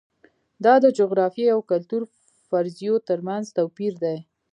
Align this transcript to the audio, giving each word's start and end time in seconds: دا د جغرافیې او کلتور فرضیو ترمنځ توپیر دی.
دا 0.63 0.73
د 0.83 0.85
جغرافیې 0.99 1.47
او 1.55 1.59
کلتور 1.71 2.01
فرضیو 2.49 2.95
ترمنځ 3.07 3.45
توپیر 3.57 3.93
دی. 4.03 4.17